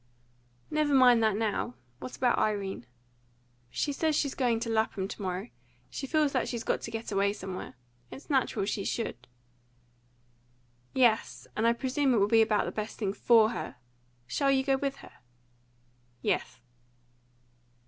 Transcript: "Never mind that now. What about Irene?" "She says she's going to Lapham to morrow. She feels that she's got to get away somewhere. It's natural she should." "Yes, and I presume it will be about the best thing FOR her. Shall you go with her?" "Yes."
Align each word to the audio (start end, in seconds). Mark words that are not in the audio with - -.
"Never 0.71 0.95
mind 0.95 1.21
that 1.21 1.35
now. 1.35 1.75
What 1.99 2.17
about 2.17 2.39
Irene?" 2.39 2.87
"She 3.69 3.93
says 3.93 4.15
she's 4.15 4.33
going 4.33 4.59
to 4.61 4.69
Lapham 4.71 5.07
to 5.07 5.21
morrow. 5.21 5.49
She 5.91 6.07
feels 6.07 6.31
that 6.31 6.47
she's 6.47 6.63
got 6.63 6.81
to 6.81 6.89
get 6.89 7.11
away 7.11 7.33
somewhere. 7.33 7.75
It's 8.09 8.27
natural 8.27 8.65
she 8.65 8.83
should." 8.83 9.27
"Yes, 10.95 11.45
and 11.55 11.67
I 11.67 11.73
presume 11.73 12.15
it 12.15 12.17
will 12.17 12.27
be 12.27 12.41
about 12.41 12.65
the 12.65 12.71
best 12.71 12.97
thing 12.97 13.13
FOR 13.13 13.51
her. 13.51 13.75
Shall 14.25 14.49
you 14.49 14.63
go 14.63 14.75
with 14.77 14.95
her?" 15.05 15.13
"Yes." 16.23 16.61